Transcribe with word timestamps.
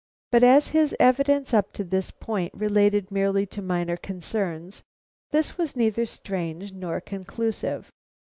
But 0.31 0.43
as 0.43 0.69
his 0.69 0.95
evidence 0.99 1.53
up 1.53 1.73
to 1.73 1.83
this 1.83 2.09
point 2.09 2.51
related 2.55 3.11
merely 3.11 3.45
to 3.45 3.61
minor 3.61 3.97
concerns, 3.97 4.81
this 5.29 5.59
was 5.59 5.75
neither 5.75 6.07
strange 6.07 6.71
nor 6.73 6.99
conclusive. 6.99 7.91